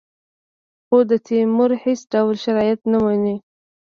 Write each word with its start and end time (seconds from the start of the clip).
خو 0.85 0.97
د 1.09 1.11
تیمور 1.27 1.71
هېڅ 1.83 1.99
ډول 2.13 2.35
شرایط 2.43 2.79
نه 2.91 2.97
مني. 3.05 3.35